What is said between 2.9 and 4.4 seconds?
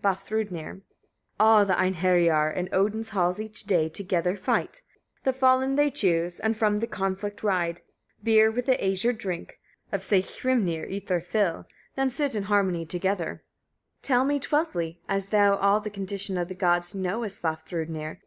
halls each day together